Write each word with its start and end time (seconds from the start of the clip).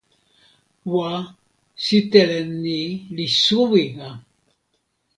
wa! 0.93 1.11
sitelen 1.85 2.49
ni 2.63 2.79
li 3.15 3.25
suwi 3.45 3.85
a! 4.07 4.09